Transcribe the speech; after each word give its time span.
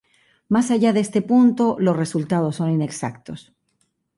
Más 0.49 0.71
allá 0.71 0.93
de 0.93 0.99
este 0.99 1.21
punto 1.21 1.75
los 1.79 1.95
resultados 1.95 2.55
son 2.55 2.71
inexactos. 2.71 3.53